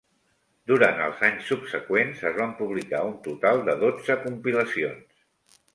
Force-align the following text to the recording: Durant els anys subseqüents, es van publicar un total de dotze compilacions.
Durant 0.71 1.01
els 1.07 1.21
anys 1.27 1.45
subseqüents, 1.51 2.23
es 2.31 2.41
van 2.41 2.57
publicar 2.63 3.05
un 3.13 3.15
total 3.29 3.65
de 3.69 3.79
dotze 3.87 4.19
compilacions. 4.27 5.61